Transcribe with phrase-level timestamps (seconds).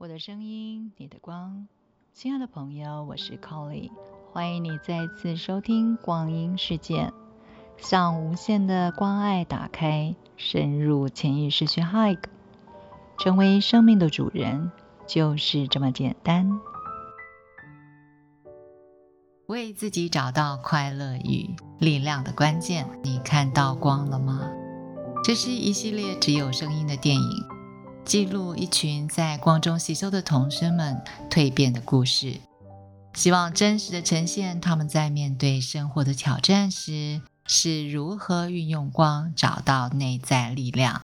[0.00, 1.68] 我的声音，你的光，
[2.14, 3.90] 亲爱的朋友，我是 Colly，
[4.32, 7.12] 欢迎你再次收听光阴世界，
[7.76, 12.16] 向无限的关爱打开，深入潜意识去 hug，
[13.18, 14.72] 成为生命的主人，
[15.06, 16.58] 就是这么简单。
[19.48, 24.50] 为自己找到快乐与力量的关键，你看到光了吗？
[25.22, 27.59] 这是一系列只有声音的电影。
[28.10, 31.00] 记录一群在光中吸收的同学们
[31.30, 32.40] 蜕变的故事，
[33.14, 41.02] 希望真实的呈现他们在面对生活的挑战时是如何运用光找到内在力量，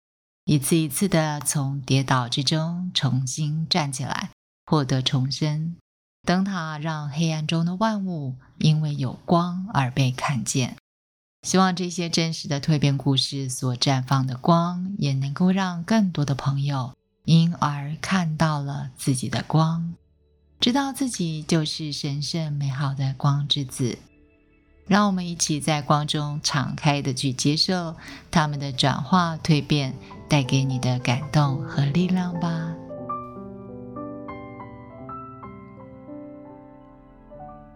[0.46, 4.30] 一次一次的从跌倒之中重新站起来，
[4.64, 5.76] 获得重生。
[6.26, 10.78] 灯塔让黑暗中的万物因为有光而被看见。
[11.44, 16.94] 希望这些真实的蜕变故事所绽放的光，也能够让更多的朋友
[17.26, 19.92] 因而看到了自己的光，
[20.58, 23.98] 知道自己就是神圣美好的光之子。
[24.86, 27.94] 让我们一起在光中敞开的去接受
[28.30, 29.94] 他们的转化蜕变
[30.28, 32.74] 带给你的感动和力量吧。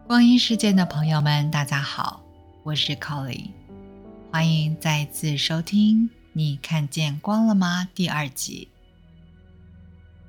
[0.06, 2.27] 光阴世界的朋友们，大家好。
[2.68, 3.48] 我是 Colly，
[4.30, 8.68] 欢迎再次收听《你看见光了吗》第二集。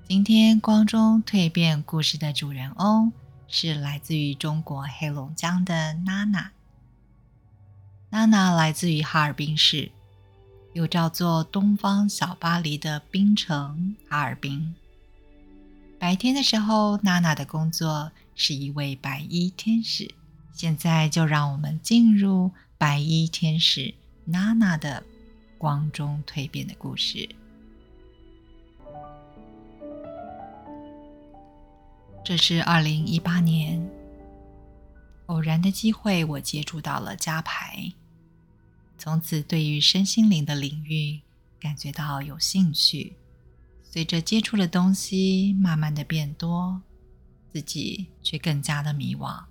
[0.07, 3.11] 今天光中蜕变故事的主人翁
[3.49, 6.51] 是来自于中国黑龙江的娜娜。
[8.09, 9.91] 娜娜来自于哈尔滨市，
[10.71, 14.73] 又叫做东方小巴黎的冰城哈尔滨。
[15.99, 20.15] 白天的时候，娜娜的工作是一位白衣天使。
[20.59, 23.93] 现在就让我们进入白衣天使
[24.25, 25.01] 娜娜的
[25.57, 27.29] 光中蜕变的故事。
[32.25, 33.89] 这是二零一八年
[35.27, 37.93] 偶然的机会，我接触到了加牌，
[38.97, 41.21] 从此对于身心灵的领域
[41.57, 43.15] 感觉到有兴趣。
[43.81, 46.81] 随着接触的东西慢慢的变多，
[47.49, 49.45] 自己却更加的迷惘。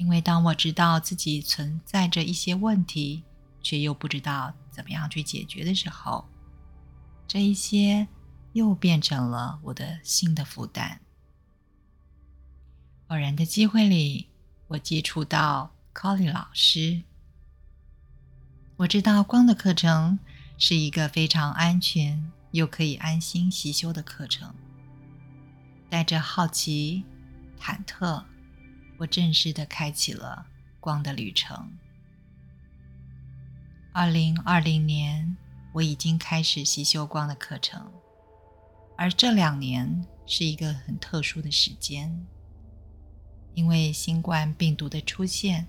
[0.00, 3.22] 因为当我知道自己存在着一些问题，
[3.62, 6.26] 却又不知道怎么样去解决的时候，
[7.28, 8.08] 这一些
[8.54, 11.02] 又变成了我的新的负担。
[13.08, 14.28] 偶然的机会里，
[14.68, 17.02] 我接触到 Colly 老师，
[18.76, 20.18] 我知道光的课程
[20.56, 24.54] 是一个非常安全又可以安心习修的课程，
[25.90, 27.04] 带着好奇、
[27.60, 28.24] 忐忑。
[29.00, 30.46] 我正式的开启了
[30.78, 31.72] 光的旅程。
[33.92, 35.38] 二零二零年，
[35.72, 37.90] 我已经开始习修光的课程，
[38.98, 42.26] 而这两年是一个很特殊的时间，
[43.54, 45.66] 因为新冠病毒的出现，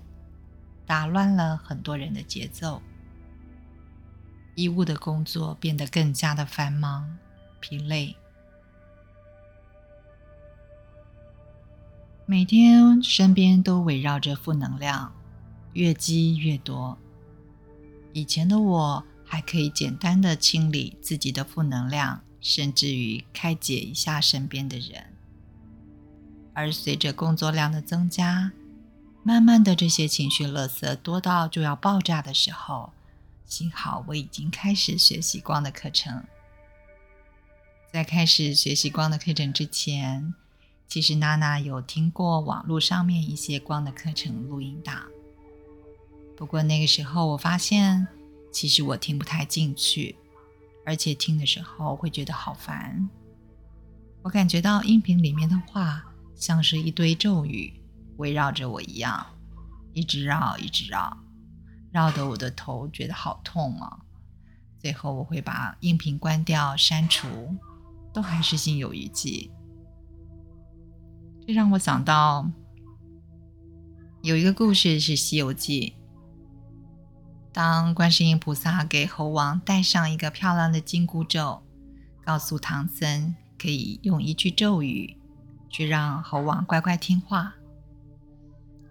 [0.84, 2.82] 打乱了很多人的节奏，
[4.54, 7.18] 医务的工作变得更加的繁忙、
[7.60, 8.14] 疲累。
[12.24, 15.12] 每天身边都围绕着负能量，
[15.72, 16.96] 越积越多。
[18.12, 25.04] 以前的我还可以简单的清理自己的负能量，甚至于开解一下身边的人。
[26.54, 28.52] 而随着工作量的增加，
[29.22, 32.92] 慢慢的这些情绪垃圾多到就要爆炸的时候，
[33.44, 36.22] 幸好我已经开始学习光的课程。
[37.92, 40.32] 在开始学习光的课程之前。
[40.92, 45.04] 其实娜娜有听过网络上面一些光的课程录音档，
[46.36, 48.06] 不过那个时候我发现，
[48.52, 50.14] 其实我听不太进去，
[50.84, 53.08] 而且听的时候会觉得好烦。
[54.20, 56.04] 我感觉到音频里面的话
[56.34, 57.72] 像是一堆咒语
[58.18, 59.24] 围绕着我一样，
[59.94, 61.16] 一直绕，一直绕，
[61.90, 63.98] 绕得我的头觉得好痛啊！
[64.78, 67.56] 最后我会把音频关掉删除，
[68.12, 69.50] 都还是心有余悸。
[71.44, 72.48] 这让我想到，
[74.22, 75.94] 有一个故事是《西游记》。
[77.52, 81.60] 当观世音菩萨给猴王戴上一个漂亮的紧箍咒，
[82.24, 85.16] 告诉唐僧可以用一句咒语
[85.68, 87.56] 去让猴王乖乖听话。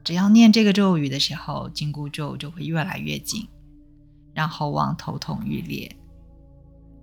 [0.04, 3.48] 只要念这个咒语的时候，紧箍咒就会越来越紧，
[4.34, 5.96] 让猴王头痛欲裂。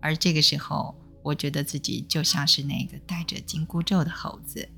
[0.03, 4.69] 而这个时候，我觉得自己就像是那个戴着紧箍咒的猴子。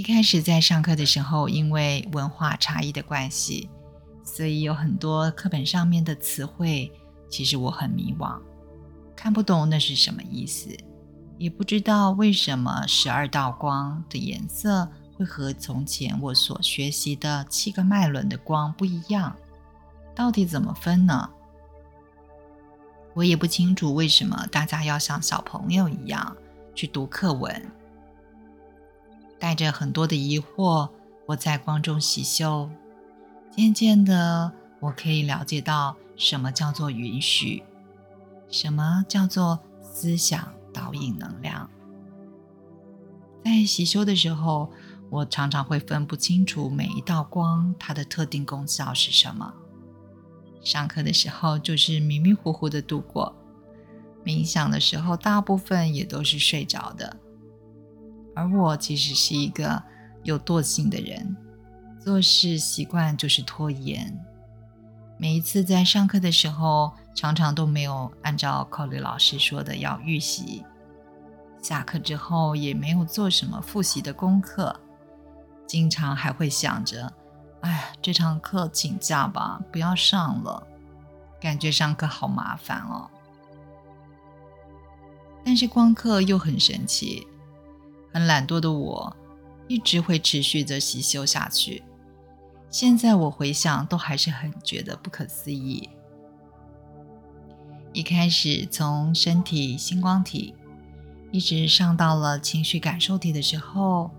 [0.00, 3.68] 一开始在上课的时候，因为文化差异的关系，
[4.24, 6.90] 所以有很多课本上面的词汇，
[7.28, 8.40] 其实我很迷惘，
[9.14, 10.74] 看不懂那是什么意思，
[11.36, 19.36] 也不知道为什么十二道光的颜色会和从前我所学习的七个脉轮的光不一样，
[20.14, 21.28] 到底怎么分呢？
[23.12, 26.34] 我也不清楚为什么大家要像小朋友一样
[26.74, 27.70] 去读课文，
[29.40, 30.90] 带着很多的疑惑，
[31.26, 32.70] 我在光中习修，
[33.50, 37.64] 渐渐的，我可以了解到什么叫做允许，
[38.50, 41.68] 什么叫做思想导引能量。
[43.42, 44.70] 在习修的时候，
[45.08, 49.54] 我常常会分不清楚每一道光它的特定功效是什么。
[50.62, 53.34] 上课的时候就是迷迷糊糊的度过，
[54.22, 57.16] 冥想的时候大部分也都是睡着的。
[58.34, 59.82] 而我其实是一个
[60.22, 61.36] 有惰性的人，
[61.98, 64.18] 做事习惯就是拖延。
[65.18, 70.64] 每一次在上课的时候，常常都没有按照考律老师说的要预习。
[71.60, 74.80] 下课之后也没有做什么复习的功课，
[75.66, 77.12] 经常还会想着。
[77.60, 80.66] 哎，这堂课请假吧，不要上了。
[81.38, 83.10] 感觉上课好麻烦哦。
[85.44, 87.26] 但是光课又很神奇，
[88.12, 89.16] 很懒惰的我，
[89.68, 91.82] 一直会持续的习修下去。
[92.70, 95.88] 现在我回想，都还是很觉得不可思议。
[97.92, 100.54] 一开始从身体星光体，
[101.32, 104.10] 一直上到了情绪感受体的时候，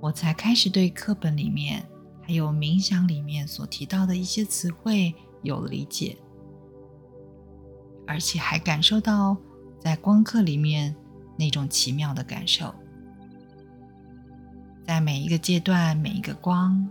[0.00, 1.84] 我才开始对课本里面。
[2.24, 5.12] 还有冥想里面所提到的一些词汇
[5.42, 6.16] 有理解，
[8.06, 9.36] 而且还感受到
[9.80, 10.94] 在光课里面
[11.36, 12.72] 那种奇妙的感受。
[14.86, 16.88] 在每一个阶段、每一个光，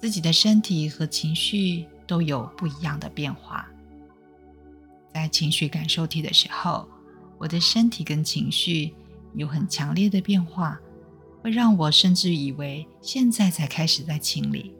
[0.00, 3.68] 自己的身体和情绪都有不一样的变化。
[5.12, 6.88] 在情绪感受体的时候，
[7.38, 8.94] 我的身体跟情绪
[9.34, 10.80] 有很强烈的变化。
[11.42, 14.74] 会让我甚至以为现在才开始在清理，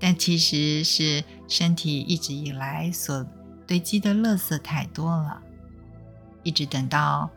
[0.00, 3.22] 但其实是身体一直以来所
[3.66, 5.42] 堆积的垃圾太多了，
[6.42, 7.30] 一直等到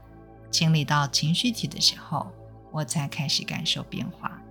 [0.58, 2.26] 清理到情绪体的时候，
[2.72, 4.42] 我才开始感受变化，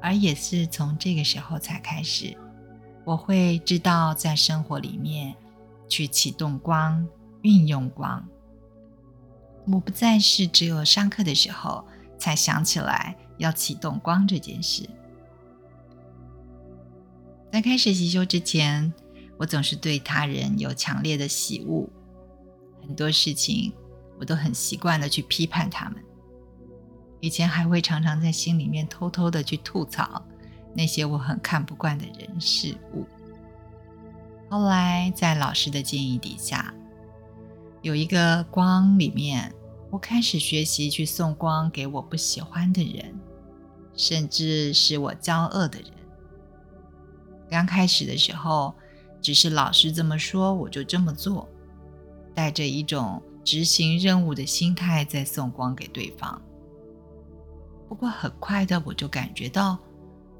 [0.00, 2.34] 而也是从这个时候才开始，
[3.04, 5.34] 我会知道在生活里面
[5.86, 7.06] 去启动光，
[7.42, 8.26] 运用光，
[9.66, 11.84] 我不再是只有上课的时候。
[12.18, 14.88] 才想起来要启动光这件事。
[17.52, 18.90] 在开始习修之前，
[19.36, 21.86] 我总是对他人有强烈的喜恶，
[22.80, 23.70] 很多事情
[24.18, 26.02] 我都很习惯的去批判他们。
[27.20, 30.22] 以前还会常常在心里面偷偷的去吐槽
[30.74, 33.04] 那些我很看不惯的人事物。
[34.48, 36.72] 后来在老师的建议底下，
[37.82, 39.52] 有一个光里面。
[39.88, 43.14] 我开始学习去送光给我不喜欢的人，
[43.94, 45.88] 甚至是我骄傲的人。
[47.48, 48.74] 刚开始的时候，
[49.22, 51.48] 只是老师这么说，我就这么做，
[52.34, 56.42] 带着一种执行任务的心态在送光给对方。
[57.88, 59.78] 不过很快的，我就感觉到，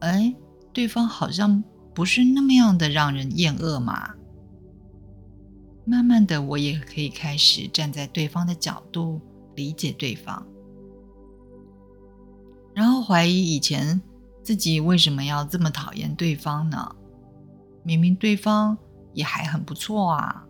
[0.00, 0.34] 哎，
[0.74, 4.12] 对方好像不是那么样的让人厌恶嘛。
[5.86, 9.22] 慢慢的，我也可以开始站在对方的角度。
[9.54, 10.46] 理解对方，
[12.74, 13.98] 然后怀疑以前
[14.42, 16.94] 自己为什么要这么讨厌对方呢？
[17.82, 18.76] 明明对方
[19.14, 20.45] 也还很不错啊。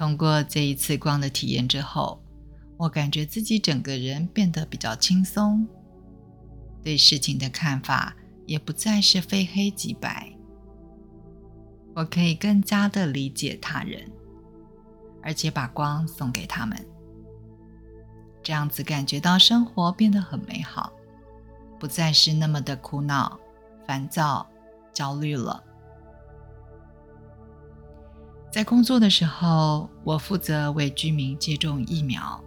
[0.00, 2.22] 通过这一次光的体验之后，
[2.78, 5.68] 我感觉自己整个人变得比较轻松，
[6.82, 8.16] 对事情的看法
[8.46, 10.34] 也不再是非黑即白，
[11.94, 14.10] 我可以更加的理解他人。
[15.22, 16.82] 而且把光送给他们，
[18.42, 20.90] 这样子感觉到生活变得很美好，
[21.78, 23.38] 不再是那么的苦恼、
[23.86, 24.48] 烦躁、
[24.94, 25.62] 焦虑了。
[28.50, 32.42] 在工作的时候，我负责为居民接种疫苗，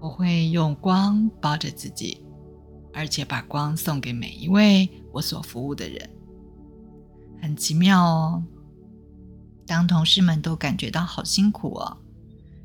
[0.00, 2.24] 我会用光包着自己，
[2.94, 6.08] 而且把光送给每一位我所服务的人，
[7.42, 8.42] 很奇妙哦。
[9.66, 11.98] 当同事们都感觉到好辛苦哦，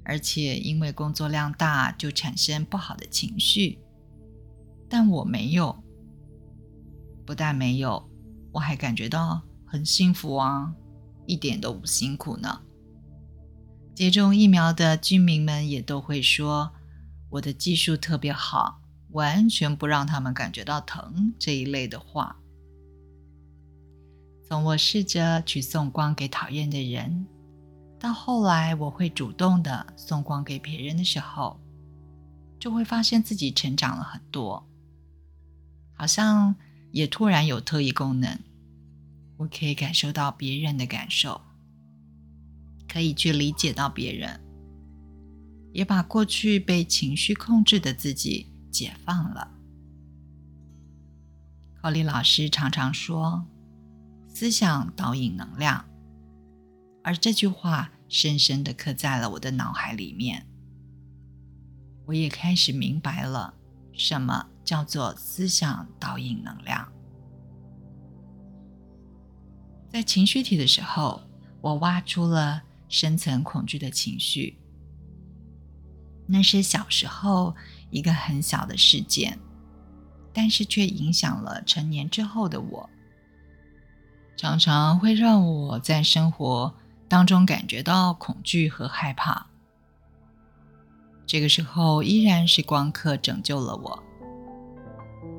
[0.06, 3.80] 而且因为工作量大就产生不好的情绪，
[4.88, 5.84] 但我没有，
[7.26, 8.10] 不但没有，
[8.54, 10.74] 我还感觉到很幸福啊，
[11.28, 12.62] 一点都不辛苦呢。
[13.94, 16.72] 接种疫苗的居民们也都会说
[17.30, 18.82] 我的技术特别好，
[19.12, 22.40] 完全不让他们感觉到疼这一类的话。
[24.48, 27.28] 从我试着去送光给讨厌的人，
[28.00, 31.60] 到后来我会主动的送光给别人的时候，
[32.58, 34.66] 就会发现自己成长了很多，
[35.94, 36.56] 好像
[36.92, 38.40] 也突然有特异功能，
[39.38, 41.42] 我可以感受到别人的感受，
[42.88, 44.40] 可以去理解到别人，
[45.74, 49.52] 也把过去被情绪控制的自己解放了。
[51.82, 53.48] 考利老师常常说。
[54.30, 55.84] 思想导引能量，
[57.04, 60.46] 而这句话深深的刻在了我的脑海里面。
[62.06, 63.56] 我也开始明白了
[63.94, 66.88] 什么叫做思想导引能量。
[69.98, 71.20] 在情绪体的时候，
[71.60, 74.56] 我挖出了深层恐惧的情绪，
[76.28, 77.56] 那是小时候
[77.90, 79.40] 一个很小的事件，
[80.32, 82.88] 但是却影响了成年之后的我。
[84.36, 86.72] 常常会让我在生活
[87.10, 89.48] 当中感觉到恐惧和害怕。
[91.26, 94.04] 这个时候，依然是光刻拯救了我。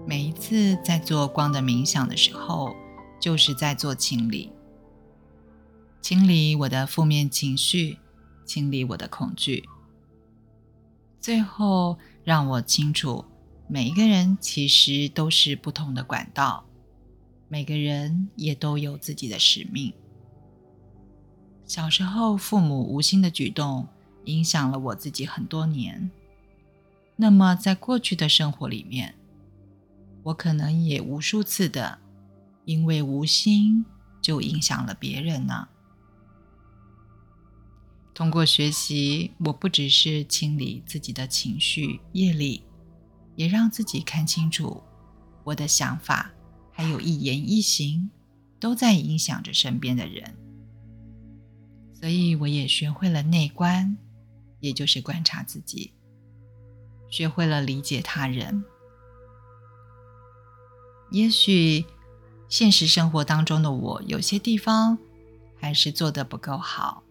[0.05, 2.75] 每一次在做光的冥想的时候，
[3.21, 4.51] 就是在做清理，
[6.01, 7.99] 清理我的负面情绪，
[8.45, 9.69] 清理我的恐惧，
[11.21, 13.25] 最后让我清楚，
[13.67, 16.65] 每一个人其实都是不同的管道。
[17.51, 19.95] 每个人也都有自己的使命。
[21.65, 23.89] 小时候，父母无心的举动
[24.25, 26.11] 影响了我自己很多年。
[27.17, 29.15] 那么，在过去的生活里面，
[30.25, 31.99] 我可能也无数次的
[32.69, 33.87] 因为无心
[34.21, 35.69] 就影响了别人呢。
[38.13, 42.63] 通过学习，我不只是清理自己的情绪业力，
[43.37, 44.83] 也让自己看清楚
[45.45, 46.31] 我的想法。
[46.71, 48.11] 还有一言一行，
[48.61, 50.37] 都在影响着身边的人，
[51.95, 53.97] 所以我也学会了内观，
[54.61, 55.95] 也就是观察自己，
[57.11, 58.63] 学会了理解他人。
[61.11, 61.87] 也许
[62.49, 64.99] 现实生活当中的我有些地方
[65.61, 67.03] 还是做得不够好，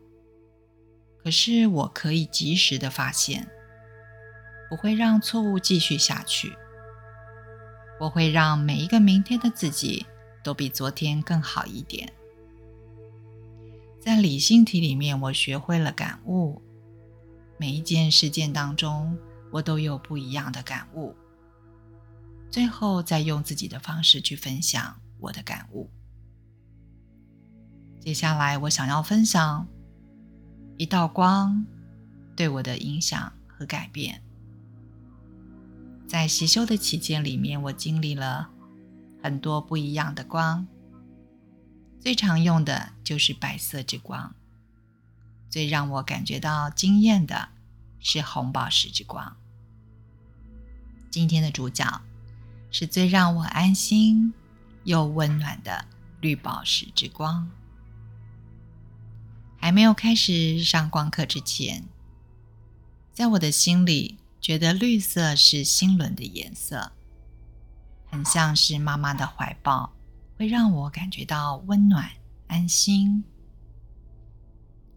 [1.23, 3.47] 可是我可以及时的发现，
[4.69, 6.55] 不会让错误继续下去。
[7.99, 10.05] 我会让每一个明天的自己
[10.43, 12.11] 都比昨天更好一点。
[13.99, 16.61] 在理性体里面，我学会了感悟。
[17.57, 19.17] 每一件事件当中，
[19.51, 21.15] 我都有不一样的感悟。
[22.49, 25.89] 最后，再用自己的方式去分享我的感悟。
[27.99, 29.67] 接下来，我想要分享
[30.77, 31.65] 一道光
[32.35, 34.21] 对我的影响和改变。
[36.07, 38.49] 在习修的期间里面，我经历了
[39.21, 40.65] 很多不一样的光。
[41.99, 44.33] 最常用的就是白色之光，
[45.49, 47.49] 最让我感觉到惊艳的
[47.99, 49.35] 是红宝石之光。
[51.09, 52.01] 今天的主角
[52.71, 54.33] 是最让我安心
[54.87, 55.85] 又温暖的
[56.21, 57.47] 绿宝石之光。
[59.57, 61.83] 还没有开始上光课之前，
[63.13, 64.17] 在我的心里。
[64.39, 66.91] 觉得绿色是心轮的颜色，
[68.05, 69.91] 很像是妈妈的怀抱，
[70.37, 72.09] 会让我感觉到温暖、
[72.47, 73.25] 安心。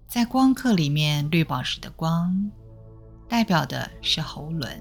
[0.07, 2.53] 在光课里面，绿宝石的光
[3.29, 4.81] 代表的是喉轮，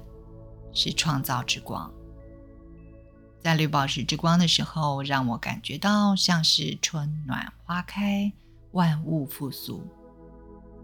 [0.72, 1.90] 是创造之光。
[3.42, 8.30] 在绿宝石之光的时候，让我感觉到像是春暖花开，
[8.72, 9.82] 万物复苏，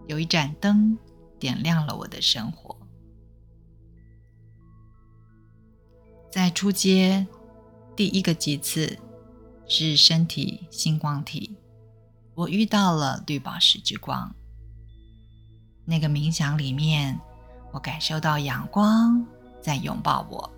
[0.07, 0.97] 有一盏灯
[1.39, 2.75] 点亮了我的生活。
[6.31, 7.25] 在初阶
[7.95, 8.97] 第一个级次
[9.67, 11.55] 是身体星光体，
[12.33, 14.35] 我遇到了绿宝石之光。
[15.85, 17.19] 那个冥想里面，
[17.71, 19.25] 我感受到阳光
[19.61, 20.51] 在拥抱我，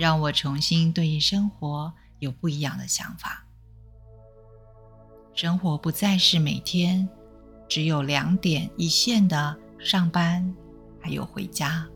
[0.00, 3.46] 让我重新对生活有不一样的想法。
[5.34, 7.06] 生活不再是每天
[7.68, 10.56] 只有两点一线的上班，
[11.02, 11.86] 还有回家。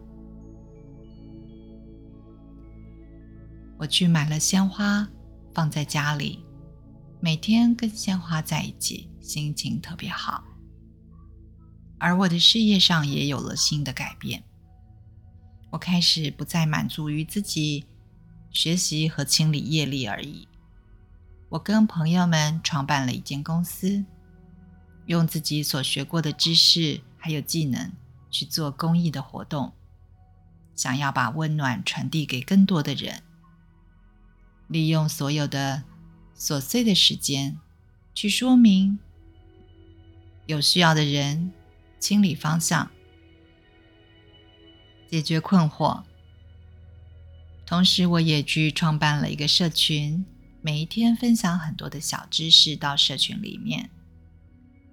[3.78, 5.08] 我去买了鲜花，
[5.54, 6.44] 放在家里，
[7.20, 10.44] 每天跟鲜花在一起，心情特别好。
[11.98, 14.44] 而我的事业上也有了新的改变，
[15.70, 17.86] 我开始不再满足于自己
[18.54, 20.48] 学习和清理业力而已。
[21.50, 24.04] 我跟朋友们创办了一间公司，
[25.06, 27.92] 用自己所学过的知识还有技能
[28.30, 29.72] 去做公益的活动，
[30.74, 33.22] 想要把温暖传递给更多的人。
[34.68, 35.84] 利用所有的
[36.36, 37.58] 琐碎的时间
[38.14, 38.98] 去说明
[40.46, 41.52] 有需要的人，
[41.98, 42.90] 清理方向，
[45.08, 46.02] 解决困惑。
[47.74, 50.24] 同时，我也去创办了一个社群，
[50.62, 53.90] 每一天分享很多的小知识到社群里面。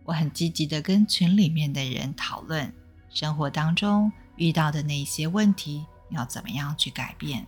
[0.04, 2.74] 我很积极的跟群里面的人讨论
[3.12, 7.46] 生活当中遇到的那些问题要怎么样去改变，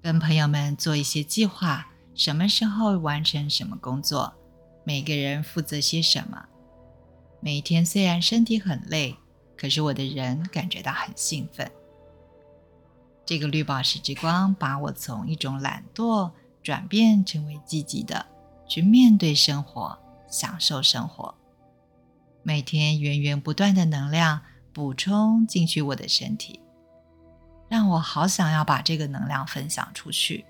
[0.00, 4.32] 跟朋友们做一些计划，什么时候完成什么工作，
[4.84, 6.44] 每个人负责些什么。
[7.40, 9.16] 每一天虽然身体很累，
[9.56, 11.68] 可是我的人感觉到很兴奋。
[13.24, 16.30] 这个绿宝石之光把我从一种懒惰
[16.62, 18.26] 转变成为积极的，
[18.66, 19.98] 去面对生活。
[20.28, 21.34] 享受生活，
[22.42, 24.40] 每天源源不断的能量
[24.72, 26.58] 补充进去我的身体，
[27.68, 30.46] 让我好想要把这个能量分享出去。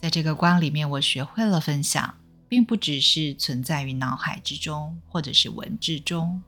[0.00, 2.14] 在这个光里面，我学会了分享，
[2.48, 6.40] 并不只是存在于脑海之中或者是文字中，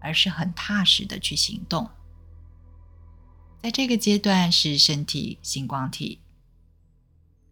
[0.00, 1.86] 而是很踏实的去行动。
[3.62, 6.18] 在这个阶段是身体星光体。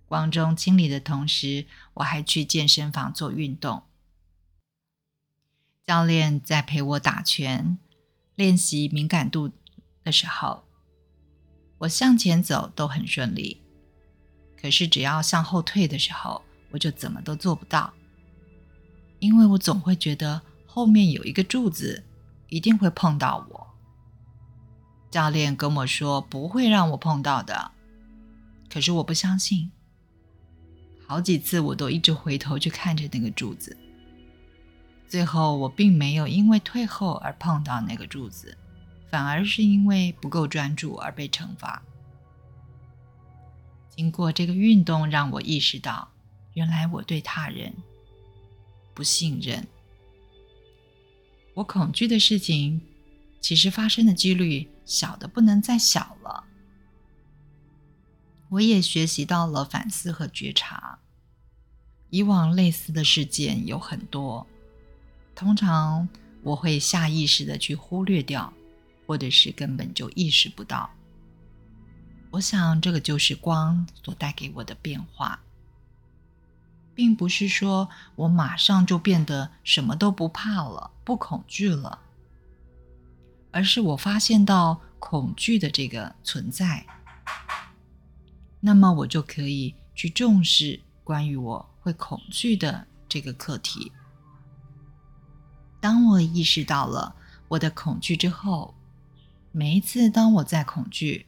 [0.07, 3.85] 光中清理的同时，我还去健身房做运动。
[5.87, 7.79] 教练在陪我打拳、
[8.35, 9.53] 练习敏感度
[10.03, 10.65] 的时候，
[11.79, 13.63] 我向前走都很顺利。
[14.61, 17.95] 可是只要向后退的时候，我就怎么都做不到，
[19.21, 22.03] 因为我总会觉得后面有一个柱子，
[22.49, 23.70] 一定会碰到我。
[25.11, 27.73] 教练跟我说不会让我碰到的，
[28.69, 29.71] 可是我不相信。
[31.07, 33.77] 好几次，我都一直回头去看着那个柱子。
[35.09, 38.57] 最后，我并没有因为退后而碰到那个柱子，
[39.11, 41.83] 反而是因为不够专注而被惩罚。
[43.89, 46.09] 经过这个运动，让我意识到，
[46.55, 47.75] 原来我对他人
[48.95, 49.67] 不信任。
[51.55, 52.81] 我恐惧的事情，
[53.41, 56.43] 其实发生的几率小的不能再小了。
[58.49, 60.99] 我也学习到了反思和觉察。
[62.09, 64.45] 以往类似的事件有很多，
[65.37, 66.09] 通常
[66.43, 68.53] 我会下意识的去忽略掉，
[69.07, 70.91] 或者是根本就意识不到。
[72.33, 75.41] 我想这个就是光所带给我的变化，
[76.97, 82.01] 并不是说我马上就变得什么都不怕了、不恐惧了，
[83.51, 86.87] 而是我发现到恐惧的这个存在，
[88.61, 91.71] 那么我就可以去重视关于我。
[91.83, 93.91] 会恐惧的这个课题。
[95.81, 97.17] 当我意识到了
[97.49, 98.75] 我的恐惧之后，
[99.51, 101.27] 每一次当我在恐惧，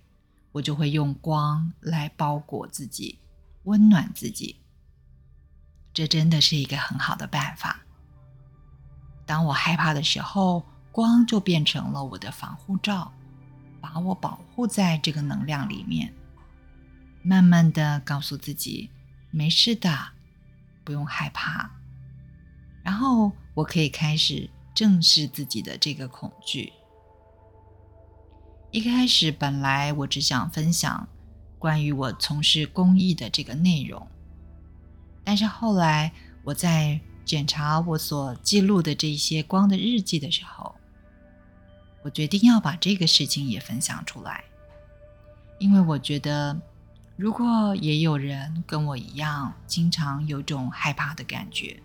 [0.53, 3.19] 我就会用光来包裹自己，
[3.63, 4.61] 温暖自己。
[5.95, 7.81] 这真的是一个很好的办法。
[9.25, 13.11] 当我害怕的时候，光就变成了我的防护罩，
[13.81, 16.15] 把我保护在这个能量里面。
[17.23, 18.91] 慢慢的告诉自己，
[19.31, 20.11] 没事的。
[20.85, 21.71] 不用害怕，
[22.83, 26.73] 然后我可以开始正视自己的这个恐惧。
[28.73, 31.09] 一开始本来我只想分享
[31.57, 34.05] 关于我从事公益的这个内容，
[35.23, 40.75] 但是后来我在检查我所记录的这些光的日记的时候，
[42.03, 44.45] 我决定要把这个事情也分享出来，
[45.59, 46.61] 因为我觉得。
[47.15, 51.81] 如果也有人跟我一样，经常有种害怕的感觉，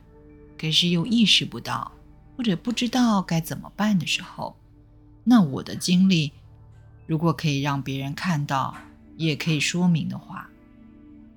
[0.57, 1.91] 可是又意识不到
[2.35, 4.55] 或者不知道该怎么办的时候，
[5.25, 6.31] 那我的经历
[7.05, 8.75] 如果可以让别人看到，
[9.17, 10.49] 也可以说明的话，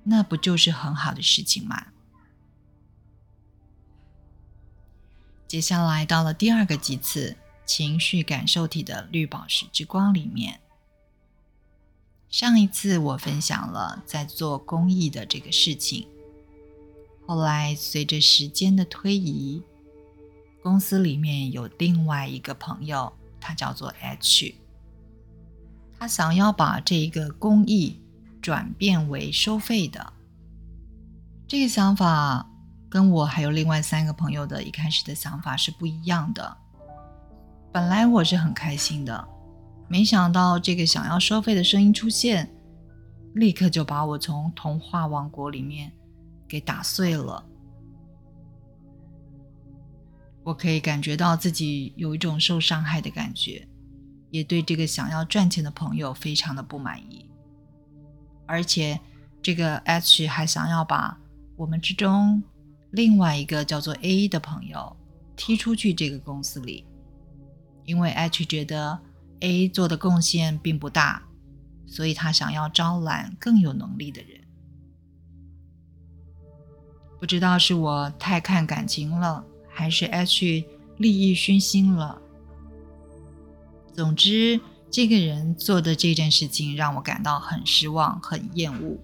[0.03, 1.87] 那不就是很好的事情吗？
[5.47, 7.35] 接下来到了第二个级次，
[7.71, 10.59] 情绪感受体的绿宝石之光里面。
[12.29, 16.05] 上一次我分享了在做公益的这个事情，
[17.25, 19.61] 后来随着时间的推移，
[20.61, 24.53] 公司里面有另外一个朋友，他叫做 H，
[25.97, 28.01] 他想要把这一个公益
[28.41, 30.11] 转变为收费的，
[31.47, 32.49] 这个想法
[32.89, 36.57] 跟我还有另外三个朋友的一开始的想法是不一样的。
[37.71, 39.27] 本来我是很开心的。
[39.87, 42.49] 没想到这个想要收费的声音出现，
[43.33, 45.91] 立刻就把我从童话王国里面
[46.47, 47.45] 给打碎了。
[50.43, 53.67] 我可以感觉到自己有一种受伤害的感觉，
[54.31, 57.29] 也对这个想要赚钱的朋友非常的不满意。
[58.47, 58.99] 而且
[59.41, 61.17] 这个 H 还想要把
[61.55, 62.43] 我们之中
[62.91, 64.95] 另外一个叫做 A 的朋友
[65.37, 66.85] 踢出去这个公司里，
[67.85, 68.99] 因为 H 觉得
[69.39, 71.23] A 做的贡献并不大，
[71.85, 74.41] 所以他想要招揽更有能力的人。
[77.19, 80.65] 不知道是我太看感情了，还是 H
[80.97, 82.21] 利益熏心了。
[83.93, 88.97] 总之，这个人做的这件事情让我感到很失望、很厌恶。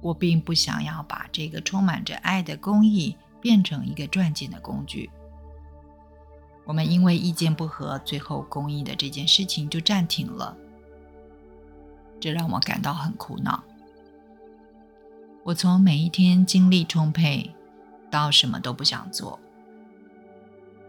[0.00, 5.10] 我并不想要把这个充满着爱的公益变成一个赚钱的工具。
[6.66, 10.54] 我们因为意见不合，最后公益的这件事情就暂停了，
[12.20, 13.62] 这让我感到很苦恼。
[15.44, 17.54] 我从每一天精力充沛，
[18.10, 19.38] 到什么都不想做。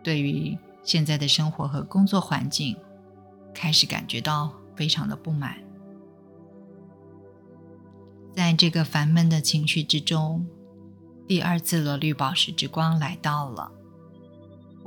[0.02, 2.76] 对于现在的生活和工作环境，
[3.54, 5.58] 开始感觉到非常的不满。
[8.34, 10.48] 在这个烦闷的情绪之中，
[11.28, 13.72] 第二次的绿宝石之光来到了。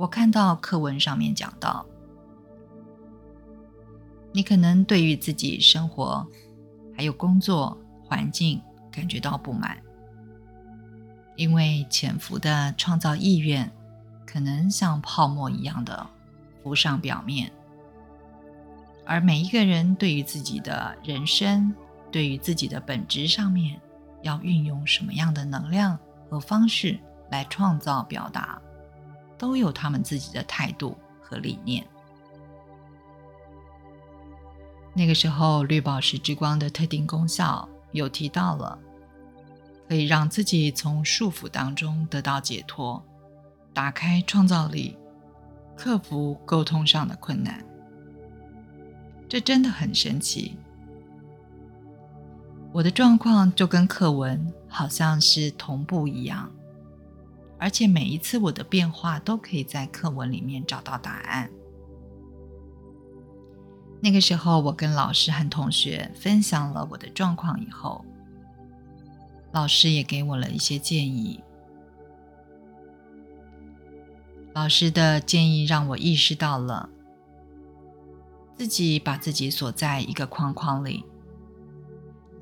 [0.01, 1.85] 我看到课文上面讲到，
[4.31, 6.25] 你可能对于自己生活
[6.97, 8.59] 还有工作环境
[8.91, 9.77] 感觉到不满，
[11.35, 13.71] 因为潜伏的创造意愿
[14.25, 16.07] 可能像泡沫一样的
[16.63, 17.51] 浮上表面，
[19.05, 21.71] 而每一个人对于自己的人生。
[22.11, 23.79] 对于自己的本质上面，
[24.23, 28.59] 要运用什么样的能量和方式来创造表达，
[29.41, 31.83] 都有他们自己的态度和理念。
[34.93, 38.77] 那个时候，绿宝石之光的特定功效有提到了，
[39.89, 43.03] 可以让自己从束缚当中得到解脱，
[43.73, 44.95] 打开创造力，
[45.75, 47.65] 克服沟通上的困难。
[49.27, 50.55] 这真的很神奇。
[52.71, 56.51] 我的状况就跟课文好像是同步一样，
[57.61, 61.47] 而且每一次我的变化都可以在课文里面找到答案。
[64.01, 68.03] 那个时候，我跟老师和同学分享了我的状况以后，
[69.51, 71.39] 老师也给我了一些建议。
[74.55, 76.89] 老师的建议让我意识到了
[78.57, 81.05] 自己把自己锁在一个框框里。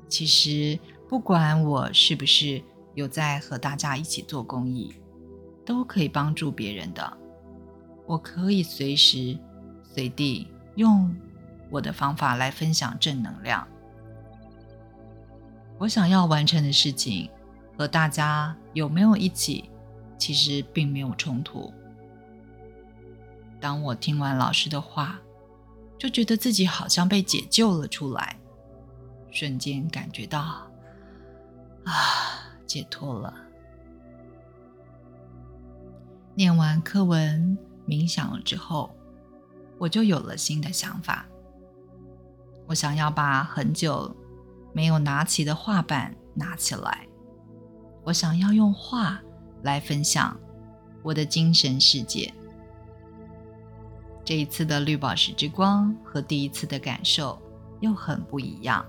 [0.08, 0.78] 其实，
[1.10, 4.94] 不管我是不是有在和大家一起做公益，
[5.64, 7.16] 都可以帮助别人的。
[8.06, 9.38] 我可以随时
[9.82, 11.14] 随地用
[11.70, 13.66] 我的方法来分享正能量。
[15.78, 17.30] 我想要完成的事情
[17.78, 19.70] 和大家有没有一起，
[20.18, 21.72] 其实并没有冲突。
[23.60, 25.20] 当我听完老师的话，
[25.98, 28.36] 就觉得自己好像被解救了出来。
[29.30, 30.40] 瞬间感觉到
[31.84, 31.92] 啊，
[32.66, 33.32] 解脱了。
[36.40, 38.90] 念完课文、冥想了之后，
[39.76, 41.26] 我就有了新的想法。
[42.66, 44.16] 我想要把很久
[44.72, 47.06] 没有拿起的画板拿起来，
[48.04, 49.20] 我想要用画
[49.64, 50.34] 来分享
[51.02, 52.32] 我的精神世界。
[54.24, 57.38] 这一次的绿宝石之光和第一次的感受
[57.80, 58.82] 又很不一样。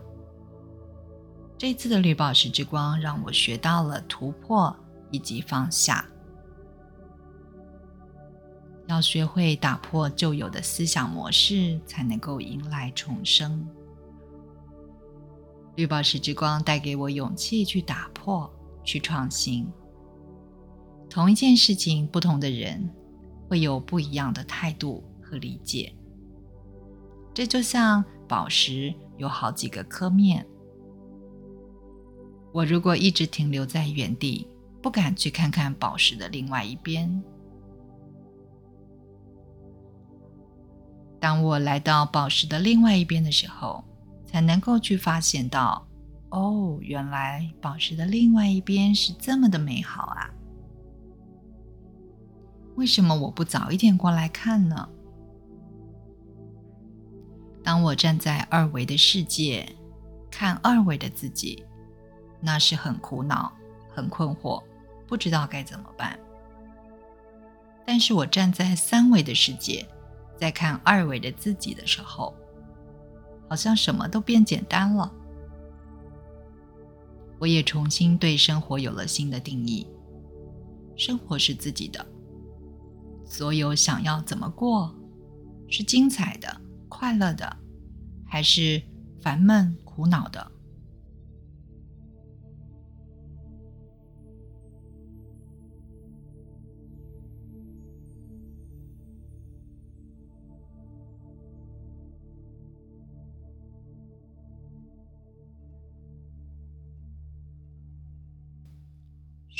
[1.57, 4.73] 这次的绿宝石之光让我学到了突破
[5.11, 6.05] 以及放下，
[8.91, 13.65] 要学会打破旧有的思想模式，才能够迎来重生。
[15.75, 19.65] 绿宝石之光带给我勇气去打破、去创新。
[21.09, 22.89] 同一件事情，不同的人
[23.47, 25.95] 会有不一样的态度和理解。
[27.33, 30.45] 这就像宝石有好几个刻面。
[32.51, 34.45] 我如果一直停留在原地，
[34.81, 37.23] 不敢去看看宝石的另外一边。
[41.21, 43.83] 当我来到宝石的另外一边的时候，
[44.25, 45.87] 才能够去发现到，
[46.29, 50.29] 哦，原来宝石的另外一边是这么的美好啊！
[52.75, 54.89] 为什么我不早一点过来看呢？
[57.63, 59.69] 当我站在二维的世界，
[60.31, 61.63] 看二维的自己。
[62.43, 63.53] 那是很苦恼、
[63.93, 64.63] 很困惑，
[65.05, 66.17] 不知道该怎么办。
[67.85, 69.87] 但是我站在三维的世界，
[70.41, 72.35] 在看二维的自己的时候，
[73.47, 75.13] 好像什么都变简单了。
[77.37, 79.87] 我也重新对生活有了新的定义：
[80.95, 82.03] 生活是自己的，
[83.23, 84.95] 所有想要怎么过，
[85.69, 87.55] 是精彩的、快乐的，
[88.25, 88.81] 还是
[89.21, 90.50] 烦闷、苦恼的？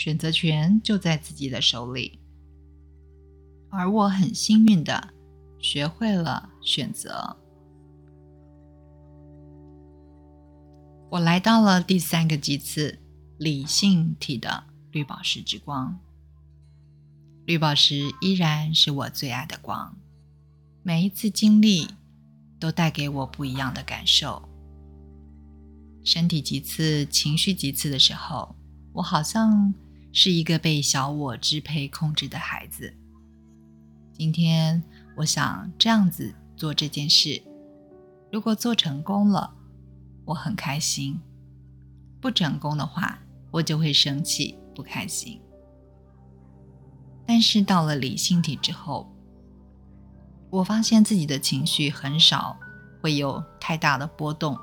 [0.04, 2.20] 选择权就在自己的手里。
[3.70, 5.14] 而我很幸运的
[5.60, 7.38] 学会了选择。
[11.12, 12.98] 我来到了第三个极次，
[13.38, 16.00] 理性体的绿宝石之光。
[17.46, 19.96] 绿宝石依然是我最爱的光，
[20.82, 21.88] 每一次经历
[22.60, 24.50] 都带给我不一样的感受。
[26.04, 28.56] 身体几次、情绪几次的时候，
[28.94, 29.72] 我好像
[30.13, 32.93] 是一个被小我支配、控制的孩子。
[34.12, 34.84] 今天
[35.15, 37.41] 我想这样子做这件事，
[38.32, 39.54] 如果做成功了，
[40.26, 41.15] 我很开心；
[42.19, 43.19] 不成功的话，
[43.52, 45.41] 我就会生气、不开心。
[47.26, 49.10] 但是到了理性体之后，
[50.50, 52.60] 我发现自己的情绪很少
[53.02, 54.58] 会有太大的波动。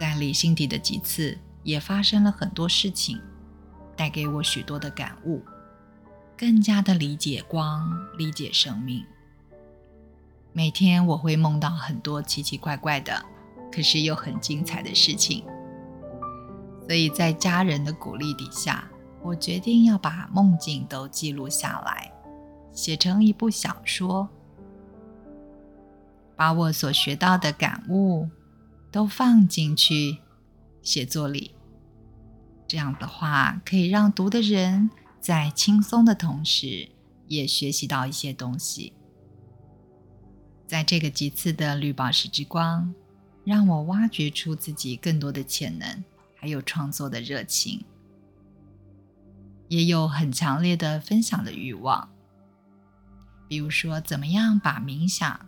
[0.00, 3.20] 在理性体的几次，也发生了很多事情，
[3.96, 5.42] 带给我许多的感悟。
[6.36, 9.04] 更加的理解光，理解生命。
[10.52, 13.24] 每天我会梦到很多奇奇怪怪的，
[13.72, 15.44] 可是又很精彩的事情。
[16.86, 18.90] 所以在家人的鼓励底下，
[19.22, 22.12] 我决定要把梦境都记录下来，
[22.72, 24.28] 写成一部小说，
[26.36, 28.28] 把我所学到的感悟
[28.90, 30.18] 都放进去
[30.82, 31.53] 写作里。
[32.66, 34.90] 这样的话，可以让读的人。
[35.20, 36.90] 在轻松的同时，
[37.28, 38.92] 也学习到一些东西。
[40.66, 42.94] 在这个几次的绿宝石之光，
[43.42, 47.84] 让我挖掘出自己更多的潜能，还有创作的热情，
[49.68, 52.10] 也有很强烈的分享的欲望。
[53.48, 55.46] 比如说，怎么样把冥想，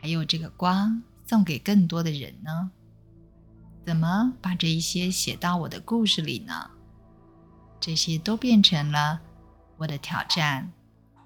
[0.00, 2.70] 还有这个光送给更多的人呢？
[3.90, 6.70] 怎么把这一些写到我的故事里呢？
[7.80, 9.20] 这些都变成了
[9.78, 10.70] 我的挑战，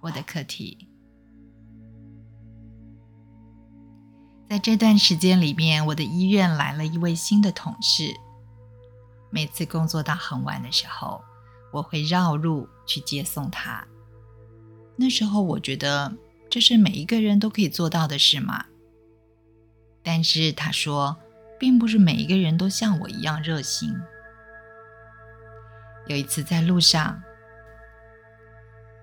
[0.00, 0.88] 我的课题。
[4.48, 8.14] 在这段时间里面，我的医院来了一位新的同事。
[9.29, 11.22] 每次工作到很晚的时候，
[11.70, 13.87] 我会绕路去接送他。
[14.96, 16.16] 那时候我觉得
[16.48, 18.64] 这是每一个人都可以做到的事嘛。
[20.03, 21.18] 但是他说，
[21.59, 23.95] 并不是每一个人都像我一样热心。
[26.07, 27.23] 有一次在路上，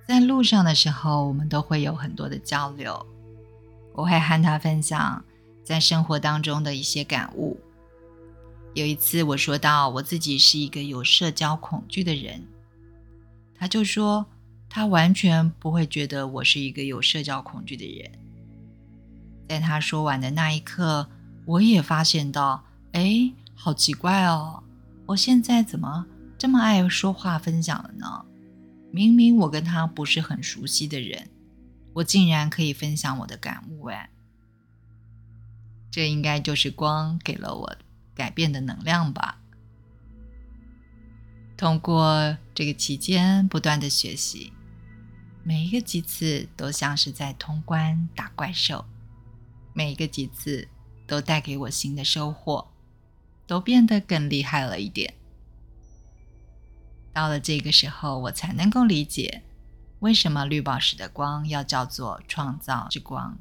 [0.07, 3.05] 在路上的时候，我们都会有很多的交流。
[3.93, 5.25] 我会和他分享
[5.63, 7.59] 在生活当中的一些感悟。
[8.73, 12.47] 有一次我说到我自己是一个有社交恐惧的人，
[13.53, 14.25] 他就说
[14.69, 18.11] 他完全不会觉得我是一个有社交恐惧的人。
[19.49, 21.09] 在他说完的那一刻，
[21.45, 24.63] 我也发现到，哎，好奇怪哦，
[25.07, 26.05] 我现在怎么？
[26.37, 28.25] 这么爱说话分享了呢？
[28.91, 31.29] 明明我跟他不是很熟悉的人，
[31.93, 34.09] 我竟然可以分享我的感悟哎！
[35.89, 37.77] 这应该就是光给了我
[38.15, 39.39] 改变的能量吧。
[41.57, 44.51] 通过这个期间不断的学习，
[45.43, 48.85] 每一个几次都像是在通关打怪兽，
[49.73, 50.67] 每一个几次
[51.11, 52.69] 都带给我新的收获，
[53.45, 55.13] 都变得更厉害了一点。
[57.11, 59.43] 到了这个时候，我才能够理解
[59.99, 63.37] 为什么绿宝石的光要叫做创造之光。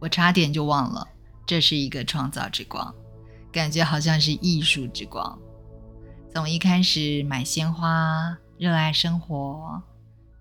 [0.00, 1.08] 我差点就忘了，
[1.46, 2.94] 这是一个创造之光，
[3.50, 5.38] 感觉好像是艺术之光。
[6.30, 9.82] 从一开始买鲜花、热爱生活，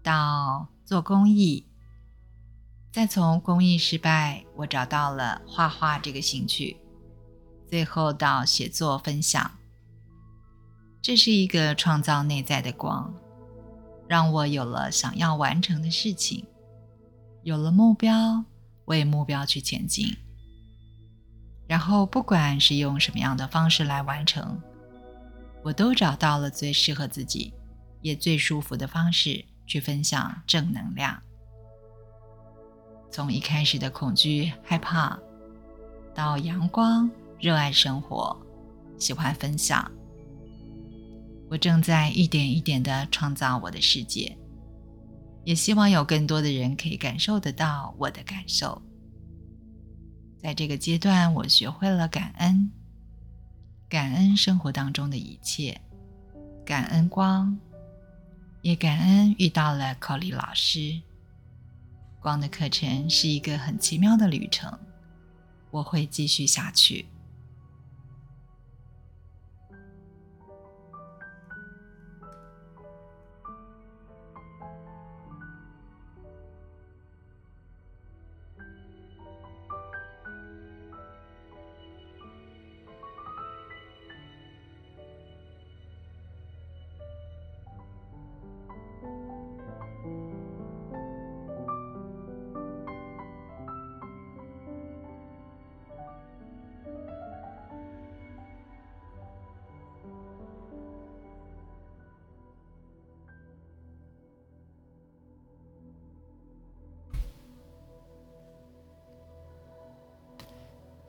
[0.03, 1.65] 到做公益，
[2.95, 6.77] 再从公益失败，我找到了画画这个兴趣，
[7.67, 9.51] 最后到写作分享。
[11.01, 13.13] 这是一个创造内在的光，
[14.07, 16.45] 让我有了想要完成的事情，
[17.43, 18.45] 有了目标，
[18.85, 20.15] 为目标去前进。
[21.67, 24.57] 然后，不管是用什么样的方式来完成，
[25.65, 27.53] 我都找到了最适合自己，
[27.99, 31.21] 也最舒服的方式去分享正能量。
[33.15, 35.17] 从一开始的恐惧、害怕，
[36.13, 38.37] 到阳光、热爱生活、
[38.99, 39.89] 喜欢分享。
[41.49, 44.37] 我正在一点一点的创造我的世界，
[45.45, 48.81] 也希望有更多的人可以感受得到我的感受。
[50.37, 52.69] 在这个阶段，我学会了感恩，
[53.87, 55.79] 感恩生活当中的一切，
[56.65, 57.57] 感恩光，
[58.61, 61.01] 也感恩遇到了 Colly 老师。
[62.25, 64.79] 光的课程是一个很奇妙的旅程，
[65.69, 67.05] 我会继续下去。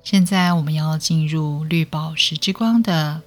[0.07, 3.21] 现在我们要进入绿宝石之光的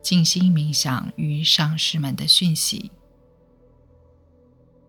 [0.00, 2.92] 静心冥想与上师们的讯息，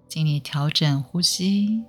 [0.08, 1.84] 请你调整呼吸，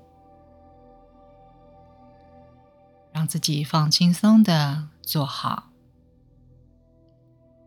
[3.13, 5.69] 让自己放轻松的坐好，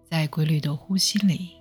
[0.09, 1.51] 在规律的呼吸里，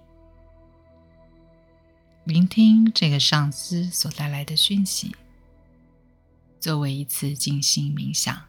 [2.25, 5.14] 聆听这个上司所带来的讯息，
[6.59, 8.47] 作为一次静心冥想。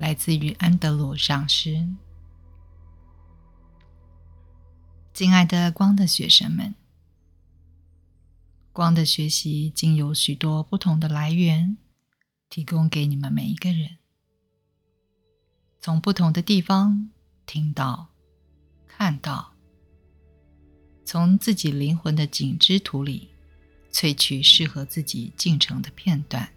[0.00, 1.86] 来自于安德鲁上师，
[5.12, 6.74] 敬爱的光的学生们，
[8.72, 11.76] 光的学习经由许多不同的来源，
[12.48, 13.98] 提供给你们每一个人，
[15.82, 17.10] 从不同的地方
[17.44, 18.08] 听到、
[18.88, 19.52] 看到，
[21.04, 23.28] 从自己灵魂的景之图里
[23.92, 26.50] 萃取适合自己进程的片段。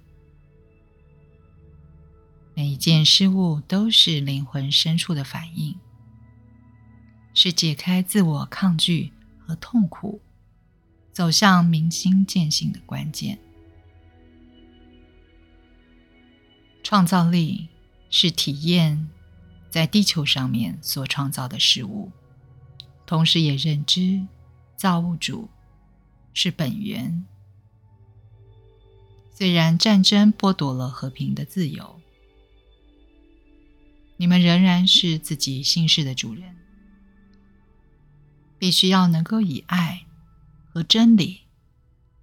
[2.56, 5.76] 每一件事物都是灵魂深处的反应，
[7.34, 10.22] 是解开自我抗拒和痛苦，
[11.12, 13.40] 走向明心见性的关键。
[16.84, 17.70] 创造力
[18.12, 19.10] 是体验
[19.72, 22.12] 在地球上面所创造的事物，
[23.08, 24.28] 同时也认知
[24.76, 25.50] 造物主
[26.36, 27.26] 是本源。
[29.32, 32.00] 虽然战争剥夺了和平的自由。
[34.18, 36.56] 你们仍然是自己心事的主人，
[38.58, 40.06] 必须要能够以爱
[40.70, 41.42] 和真理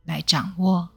[0.04, 0.90] 来掌握。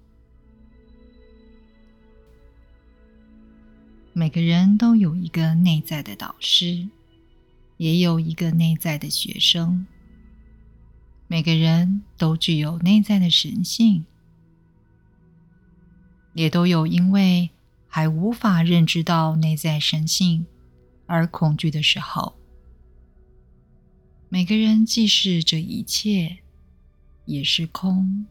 [4.14, 6.88] 每个人都有一个内在的导师，
[7.78, 9.88] 也有一个内在的学生。
[11.28, 14.06] 每个人都具有内在的神性，
[16.34, 17.50] 也都有因为
[17.88, 20.46] 还无法认知到内在神性。
[21.14, 22.40] 而恐惧的时候，
[24.30, 26.40] 每个人既是这一切，
[27.26, 28.26] 也是空。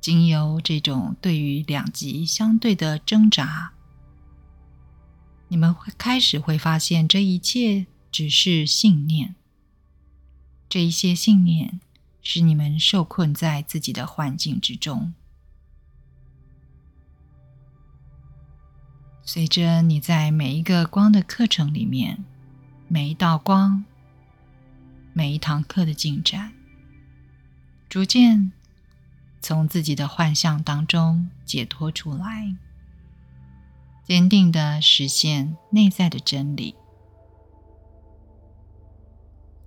[0.00, 3.74] 经由这种对于两极相对的挣扎，
[5.48, 9.34] 你们会开始会发现，这一切只是信念。
[10.70, 11.82] 这一些信念
[12.22, 15.12] 使你们受困在自己的幻境之中。
[19.24, 22.24] 随着你在每一个光的课程里面，
[22.88, 23.84] 每一道光，
[25.12, 26.52] 每一堂课的进展，
[27.88, 28.50] 逐渐
[29.40, 32.56] 从自己的幻象当中解脱出来，
[34.04, 36.74] 坚定的实现内在的真理。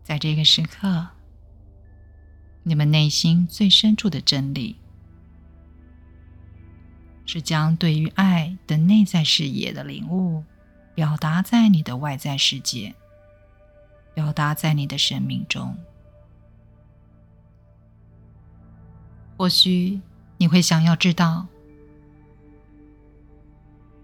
[0.03, 1.07] 在这个时刻，
[2.63, 4.75] 你们内心最深处的真理。
[7.25, 10.43] 是将对于爱的内在视野的领悟，
[10.93, 12.93] 表达在你的外在世界，
[14.13, 15.75] 表达在你的生命中。
[19.37, 19.99] 或许
[20.37, 21.47] 你会想要知道，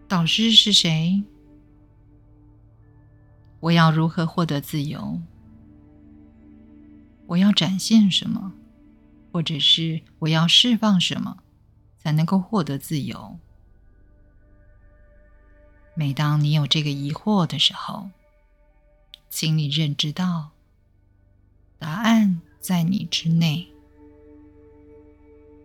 [0.07, 1.24] 导师是谁？
[3.61, 5.22] 我要如何获得自由？
[7.28, 8.51] 我要展现什么？
[9.32, 11.38] 或者是我要释放什么？
[12.02, 13.38] 才能够获得自由。
[15.93, 18.10] 每当你有这个疑惑的时候，
[19.30, 20.52] 请你认知到，
[21.78, 23.68] 答案在你之内。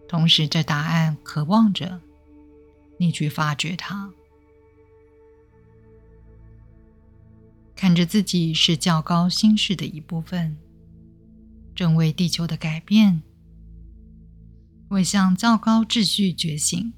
[0.08, 2.00] 同时，这答案渴望着
[2.98, 4.12] 你去发掘它，
[7.74, 10.56] 看着自己是较高心事的一部分，
[11.74, 13.22] 正为地球的改变。
[14.88, 16.92] 为向较高秩序觉醒，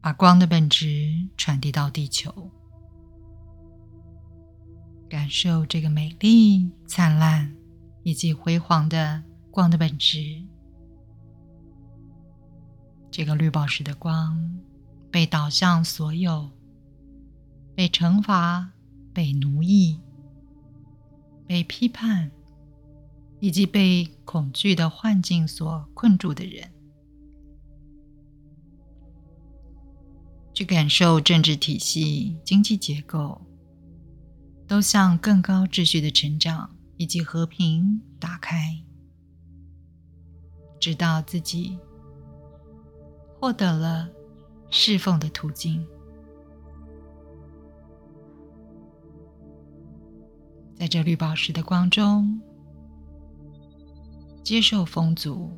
[0.00, 2.50] 把光的本质传递到地球，
[5.08, 7.56] 感受这个美丽、灿烂
[8.02, 10.44] 以及辉煌的光的本质。
[13.10, 14.60] 这个绿宝石的光
[15.10, 16.50] 被导向所有
[17.74, 18.70] 被惩罚、
[19.14, 19.98] 被奴役、
[21.46, 22.30] 被批判。
[23.38, 26.72] 以及被恐惧的幻境所困住的人，
[30.54, 33.40] 去感受政治体系、经济结构
[34.66, 38.82] 都向更高秩序的成长以及和平打开，
[40.80, 41.78] 直到自己
[43.38, 44.08] 获得了
[44.70, 45.86] 侍奉的途径，
[50.74, 52.40] 在这绿宝石的光中。
[54.46, 55.50] 接受丰足，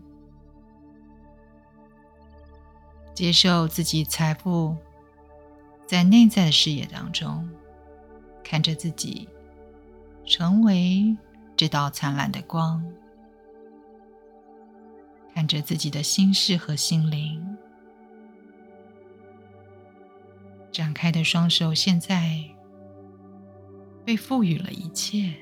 [3.12, 4.74] 接受自己财富
[5.84, 7.46] 在内在的视野当中，
[8.42, 9.28] 看着自己
[10.24, 11.14] 成为
[11.54, 12.82] 这道灿烂的光，
[15.34, 17.58] 看着自己的心事和心灵，
[20.72, 22.42] 展开的双手现在
[24.06, 25.34] 被赋予了一切。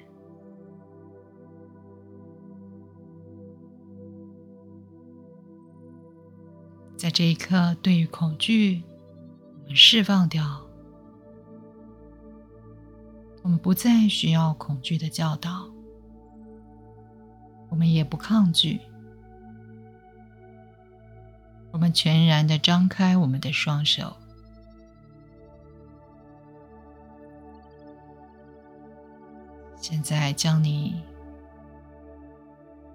[6.97, 8.83] 在这一刻，对于恐惧，
[9.63, 10.63] 我们释放掉，
[13.43, 15.69] 我们不再需要恐惧的教导，
[17.69, 18.81] 我们也不抗拒，
[21.71, 24.17] 我们全然的张开我们的双手，
[29.79, 31.03] 现在将你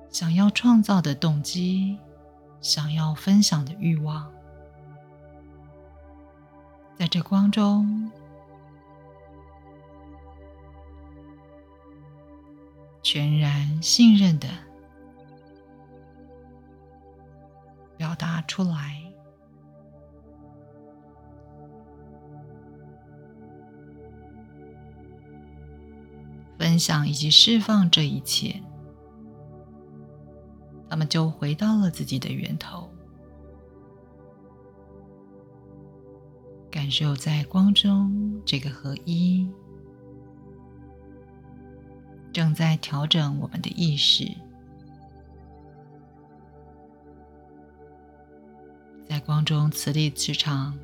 [0.10, 1.99] 想要创造的动机。
[2.62, 4.32] 想要分享的欲望，
[6.95, 8.12] 在这光中
[13.01, 14.47] 全然信任的
[17.97, 19.01] 表达出来，
[26.59, 28.62] 分享以及释放这一切。
[30.92, 32.92] 他们就回到了自己的源头，
[36.70, 39.50] 感受在光中这个合一，
[42.34, 44.30] 正在调整我们的意识，
[49.08, 50.78] 在光中磁力磁场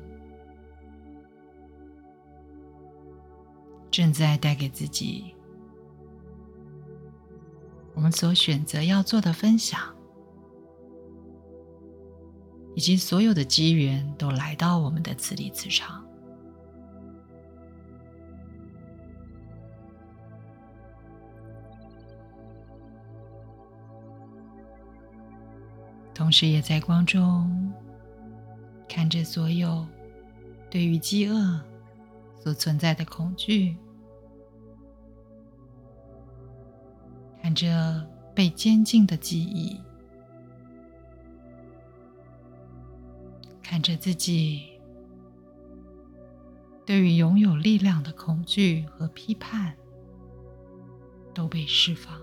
[3.90, 5.34] 正在带给自己
[7.94, 9.78] 我们所选择要做的分享。
[12.78, 16.06] 以及所有的机缘都来到我们的磁力磁场，
[26.14, 27.72] 同时也在光中
[28.88, 29.84] 看着所有
[30.70, 31.60] 对于饥饿
[32.38, 33.76] 所存在的恐惧，
[37.42, 39.80] 看着被监禁的记忆。
[43.70, 44.62] 看着自己
[46.86, 49.76] 对于拥有力量的恐惧和批判
[51.34, 52.18] 都被释放，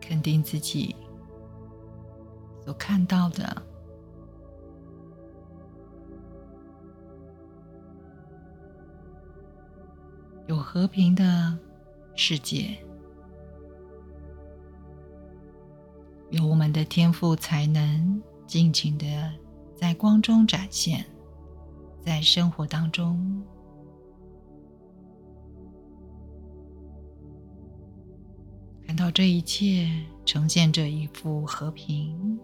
[0.00, 0.96] 肯定自己
[2.64, 3.67] 所看到的。
[10.70, 11.58] 和平的
[12.14, 12.76] 世界，
[16.28, 19.06] 有我们的天赋才能尽情的
[19.74, 21.02] 在光中展现，
[22.02, 23.42] 在生活当中
[28.86, 29.88] 看到这一切
[30.26, 32.38] 呈现着一幅和平，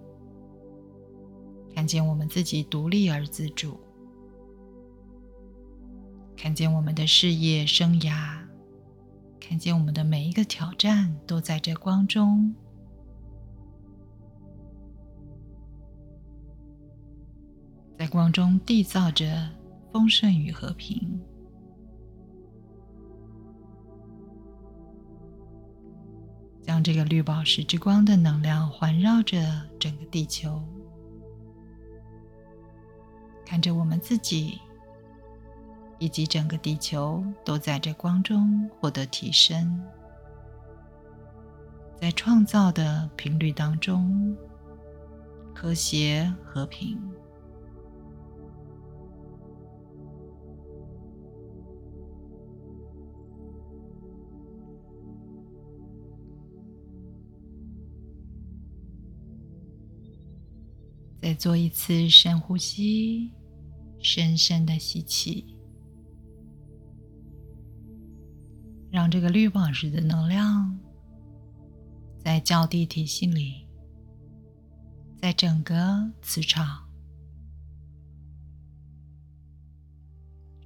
[1.75, 3.79] 看见我们自己独立而自主。
[6.45, 8.37] 看见我们的事业生涯，
[9.41, 12.55] 看见我们的每一个挑战都在这光中，
[17.97, 19.49] 在光中缔造着
[19.91, 21.19] 丰盛与和平，
[26.61, 30.63] 将这个绿宝石之光的能量环绕着整个地球，
[33.47, 34.61] 看着我们自己。
[36.05, 39.81] 以及整个地球都在这光中获得提升，
[41.99, 44.37] 在创造的频率当中，
[45.55, 47.01] 和谐和平，
[61.23, 63.33] 再做一次深呼吸，
[64.01, 65.54] 深深的吸气。
[68.95, 70.79] 让这个绿宝石的能量
[72.17, 73.67] 在较低体系里，
[75.17, 76.89] 在整个磁场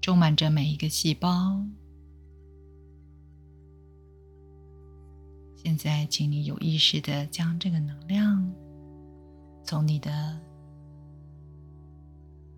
[0.02, 1.64] 充满着每一个细胞。
[5.56, 8.52] 现在，请你有意识的将这个能量
[9.64, 10.38] 从你的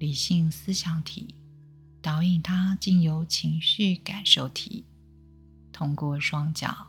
[0.00, 1.32] 理性思想体
[2.02, 4.84] 导引它经由情绪感受体，
[5.80, 6.88] 通过双脚，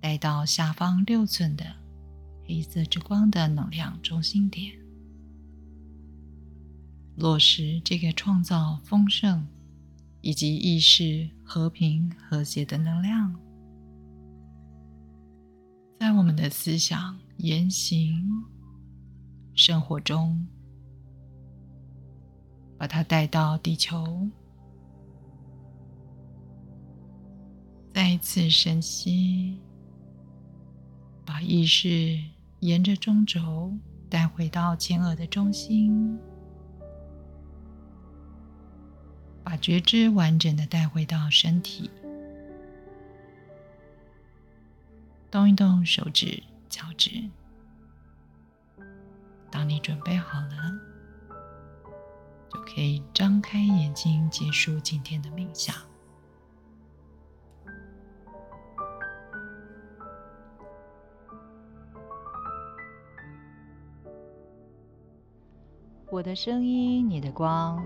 [0.00, 1.64] 带到下方六寸的
[2.46, 4.72] 黑色之光的能量中心点，
[7.16, 9.44] 落实这个创造丰盛
[10.20, 13.34] 以及意识和平和谐的能量，
[15.98, 18.44] 在我们的思想、言行、
[19.56, 20.46] 生活中。
[22.78, 24.26] 把它带到地球，
[27.92, 29.58] 再一次深吸，
[31.24, 32.18] 把意识
[32.60, 33.72] 沿着中轴
[34.08, 36.18] 带回到前额的中心，
[39.44, 41.90] 把觉知完整的带回到身体，
[45.30, 47.10] 动一动手指、脚趾。
[49.50, 50.80] 当你准备好了。
[52.52, 55.72] 就可以张开眼睛，结束今天的冥想。
[66.12, 67.80] 我的声音，你的光。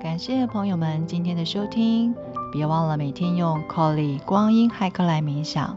[0.00, 2.12] 感谢朋友们今天的收听，
[2.50, 5.76] 别忘了每天用 Colly 光阴骇客来冥想。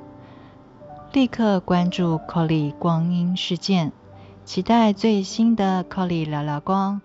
[1.11, 3.91] 立刻关注 Colly 光阴事件，
[4.43, 6.99] 期待最新的 Colly 聊聊光。